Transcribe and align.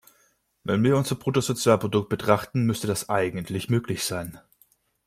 Wenn 0.63 0.81
wir 0.83 0.97
unser 0.97 1.13
Bruttosozialprodukt 1.13 2.09
betrachten, 2.09 2.65
müsste 2.65 2.87
das 2.87 3.09
eigentlich 3.09 3.69
möglich 3.69 4.03
sein. 4.03 4.41